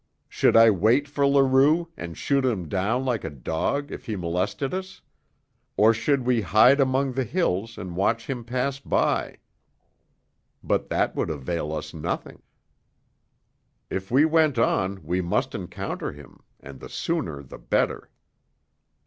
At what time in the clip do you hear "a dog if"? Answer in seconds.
3.23-4.07